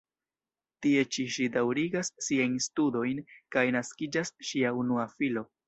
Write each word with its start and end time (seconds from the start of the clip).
Tie 0.85 1.03
ĉi 1.15 1.25
ŝi 1.35 1.45
daŭrigas 1.57 2.09
siajn 2.29 2.57
studojn 2.69 3.21
kaj 3.57 3.65
naskiĝas 3.79 4.35
ŝia 4.51 4.77
unua 4.83 5.09
filo. 5.17 5.49